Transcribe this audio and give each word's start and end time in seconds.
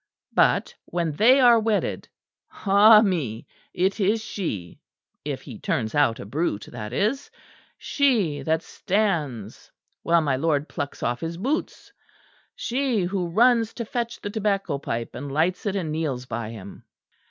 But 0.33 0.73
when 0.85 1.11
they 1.11 1.39
are 1.39 1.59
wedded 1.59 2.09
ah 2.65 3.03
me! 3.03 3.45
It 3.71 3.99
is 3.99 4.19
she 4.23 4.79
if 5.23 5.43
he 5.43 5.59
turns 5.59 5.93
out 5.93 6.19
a 6.19 6.25
brute, 6.25 6.67
that 6.71 6.91
is 6.91 7.29
she 7.77 8.41
that 8.41 8.63
stands 8.63 9.71
while 10.01 10.21
my 10.21 10.37
lord 10.37 10.67
plucks 10.67 11.03
off 11.03 11.19
his 11.19 11.37
boots 11.37 11.93
she 12.55 13.01
who 13.03 13.27
runs 13.27 13.75
to 13.75 13.85
fetch 13.85 14.19
the 14.19 14.31
tobacco 14.31 14.79
pipe 14.79 15.13
and 15.13 15.31
lights 15.31 15.67
it 15.67 15.75
and 15.75 15.91
kneels 15.91 16.25
by 16.25 16.49
him. 16.49 16.83